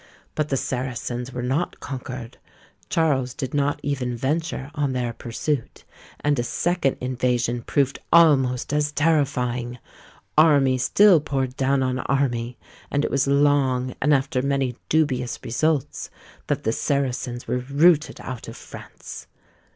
[0.33, 2.39] But the Saracens were not conquered;
[2.89, 5.83] Charles did not even venture on their pursuit;
[6.21, 9.77] and a second invasion proved almost as terrifying;
[10.35, 12.57] army still poured down on army,
[12.89, 16.09] and it was long, and after many dubious results,
[16.47, 19.27] that the Saracens were rooted out of France.